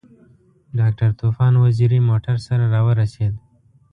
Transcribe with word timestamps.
ډاکټر 0.79 1.09
طوفان 1.21 1.53
وزیری 1.63 1.99
موټر 2.09 2.35
سره 2.47 2.63
راورسېد. 2.73 3.33